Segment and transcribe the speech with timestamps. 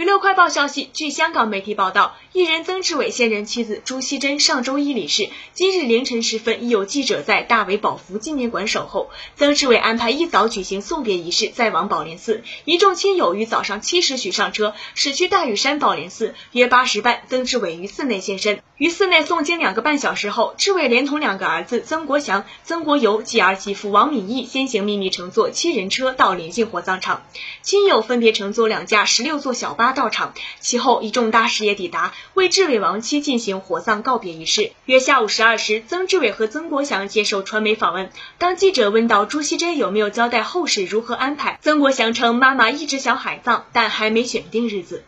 [0.00, 5.28] 娱乐快报消息，据香港媒体报道，艺人曾志伟现任妻子朱锡珍上周一离世。
[5.52, 9.10] 今日凌晨时分，已有记者在大伟宝福纪念馆守候。
[9.36, 12.42] 曾志伟安排一早举行送别仪式，再往宝莲寺。
[12.64, 16.34] 一众亲友于早上七时许上车，驶去大屿山宝莲寺。
[16.52, 18.62] 约八时半，曾志伟于寺内现身。
[18.78, 27.22] 于寺内诵经两个半小时后，志伟连同两个儿子曾国祥、曾国游及儿媳妇王敏义先行秘密乘坐七人车到临近火葬场。
[27.60, 29.89] 亲友分别乘坐两架十六座小巴。
[29.92, 34.72] 到场，其后一众大师也抵达，为志伟亡妻进行火葬告别仪式。
[34.84, 38.10] 约下午十二时，曾志伟和曾国祥接受传媒访问。
[38.38, 45.04] 当记者问到朱锡珍有没有交代后事如何安排，曾国祥称妈妈一直想海葬，但还没选定日子。